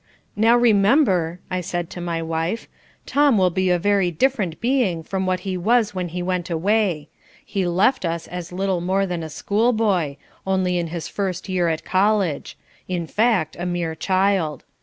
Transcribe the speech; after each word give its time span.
"Now, 0.35 0.57
remember," 0.57 1.39
I 1.51 1.61
said 1.61 1.91
to 1.91 2.01
my 2.01 2.23
wife, 2.23 2.67
"Tom 3.05 3.37
will 3.37 3.51
be 3.51 3.69
a 3.69 3.77
very 3.77 4.09
different 4.09 4.59
being 4.59 5.03
from 5.03 5.27
what 5.27 5.41
he 5.41 5.55
was 5.55 5.93
when 5.93 6.07
he 6.07 6.23
went 6.23 6.49
away. 6.49 7.07
He 7.45 7.67
left 7.67 8.03
us 8.03 8.27
as 8.27 8.51
little 8.51 8.81
more 8.81 9.05
than 9.05 9.21
a 9.21 9.29
school 9.29 9.73
boy, 9.73 10.17
only 10.47 10.79
in 10.79 10.87
his 10.87 11.07
first 11.07 11.49
year 11.49 11.67
at 11.69 11.85
college; 11.85 12.57
in 12.87 13.05
fact, 13.05 13.55
a 13.59 13.67
mere 13.67 13.93
child. 13.93 14.63